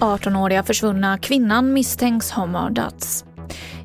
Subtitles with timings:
[0.00, 3.24] –18-åriga försvunna kvinnan misstänks ha mördats.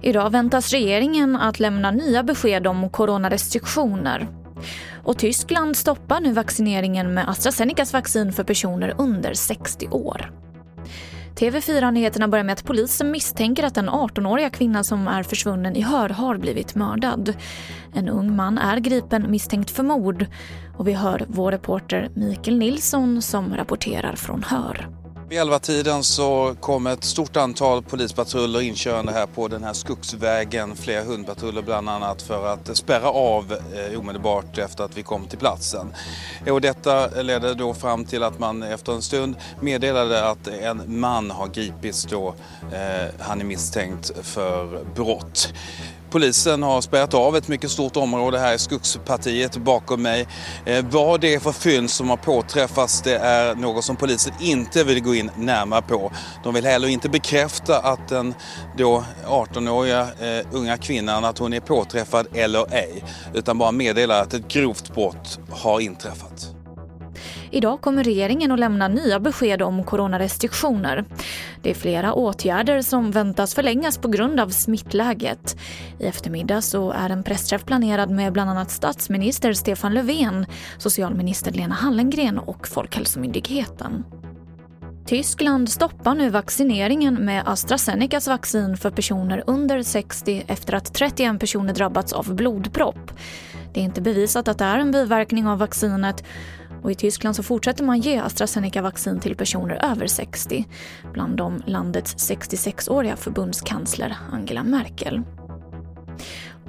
[0.01, 4.27] Idag väntas regeringen att lämna nya besked om coronarestriktioner.
[5.03, 10.31] Och Tyskland stoppar nu vaccineringen med AstraZenecas vaccin för personer under 60 år.
[11.35, 16.09] TV4-nyheterna börjar med att polisen misstänker att den 18-åriga kvinna som är försvunnen i Hör
[16.09, 17.33] har blivit mördad.
[17.93, 20.25] En ung man är gripen misstänkt för mord
[20.77, 25.00] och vi hör vår reporter Mikael Nilsson som rapporterar från Hör.
[25.31, 30.75] Vid elva-tiden så kom ett stort antal polispatruller inkörande här på den här skogsvägen.
[30.75, 35.39] Flera hundpatruller bland annat för att spärra av eh, omedelbart efter att vi kom till
[35.39, 35.93] platsen.
[36.49, 41.31] Och detta ledde då fram till att man efter en stund meddelade att en man
[41.31, 42.35] har gripits då
[42.73, 45.53] eh, han är misstänkt för brott.
[46.11, 50.27] Polisen har spärrat av ett mycket stort område här i Skogspartiet bakom mig.
[50.65, 54.83] Eh, vad det är för fynd som har påträffats det är något som polisen inte
[54.83, 56.11] vill gå in närmare på.
[56.43, 58.33] De vill heller inte bekräfta att den
[58.77, 63.03] då 18-åriga eh, unga kvinnan att hon är påträffad eller ej.
[63.33, 66.50] Utan bara meddela att ett grovt brott har inträffat.
[67.53, 71.05] Idag kommer regeringen att lämna nya besked om coronarestriktioner.
[71.61, 75.57] Det är flera åtgärder som väntas förlängas på grund av smittläget.
[75.99, 80.45] I eftermiddag så är en pressträff planerad med bland annat statsminister Stefan Löfven,
[80.77, 84.03] socialminister Lena Hallengren och Folkhälsomyndigheten.
[85.05, 91.73] Tyskland stoppar nu vaccineringen med AstraZenecas vaccin för personer under 60 efter att 31 personer
[91.73, 93.11] drabbats av blodpropp.
[93.73, 96.23] Det är inte bevisat att det är en biverkning av vaccinet
[96.83, 100.65] och I Tyskland så fortsätter man ge AstraZeneca-vaccin till personer över 60,
[101.13, 105.21] bland dem landets 66-åriga förbundskansler Angela Merkel.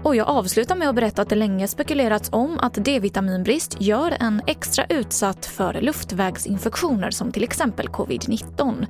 [0.05, 4.43] Och jag avslutar med att berätta att det länge spekulerats om att D-vitaminbrist gör en
[4.47, 8.87] extra utsatt för luftvägsinfektioner som till exempel covid-19.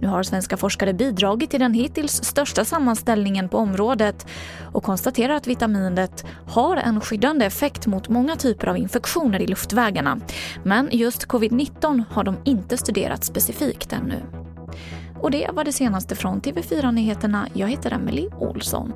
[0.00, 4.26] Nu har svenska forskare bidragit till den hittills största sammanställningen på området
[4.72, 10.20] och konstaterar att vitaminet har en skyddande effekt mot många typer av infektioner i luftvägarna.
[10.64, 14.22] Men just covid-19 har de inte studerat specifikt ännu.
[15.20, 17.48] Och det var det senaste från TV4 Nyheterna.
[17.54, 18.92] Jag heter Emily Olsson.